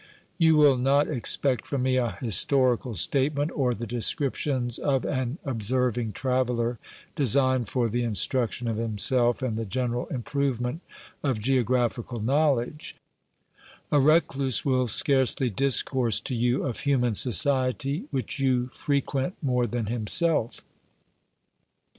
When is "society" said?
17.13-18.05